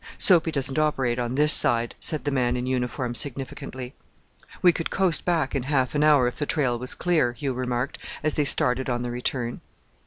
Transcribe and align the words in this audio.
"Soapy 0.17 0.51
doesn't 0.51 0.79
operate 0.79 1.19
on 1.19 1.35
this 1.35 1.53
side," 1.53 1.93
said 1.99 2.23
the 2.23 2.31
man 2.31 2.57
in 2.57 2.65
uniform 2.65 3.13
significantly. 3.13 3.93
"We 4.63 4.71
could 4.73 4.89
coast 4.89 5.25
back 5.25 5.53
in 5.53 5.61
half 5.61 5.93
an 5.93 6.03
hour 6.03 6.27
if 6.27 6.37
the 6.37 6.47
trail 6.47 6.79
was 6.79 6.95
clear," 6.95 7.33
Hugh 7.33 7.53
remarked, 7.53 7.99
as 8.23 8.33
they 8.33 8.45
started 8.45 8.89
on 8.89 9.03
the 9.03 9.11
return. 9.11 9.61